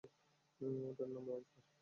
[0.89, 1.61] ওটার নাম ওয়াইপার।